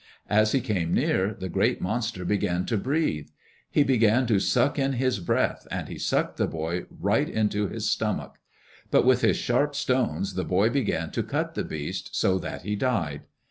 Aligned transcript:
As 0.31 0.51
he 0.51 0.61
came 0.61 0.95
near, 0.95 1.31
the 1.35 1.47
great 1.47 1.79
monster 1.79 2.25
began 2.25 2.65
to 2.65 2.75
breathe. 2.75 3.27
He 3.69 3.83
began 3.83 4.25
to 4.25 4.39
suck 4.39 4.79
in 4.79 4.93
his 4.93 5.19
breath 5.19 5.67
and 5.69 5.87
he 5.89 5.99
sucked 5.99 6.37
the 6.37 6.47
boy 6.47 6.87
right 6.89 7.29
into 7.29 7.67
his 7.67 7.87
stomach. 7.91 8.39
But 8.89 9.05
with 9.05 9.21
his 9.21 9.37
sharp 9.37 9.75
stones 9.75 10.33
the 10.33 10.43
boy 10.43 10.71
began 10.71 11.11
to 11.11 11.21
cut 11.21 11.53
the 11.53 11.63
beast, 11.63 12.15
so 12.15 12.39
that 12.39 12.63
he 12.63 12.75
died. 12.75 13.25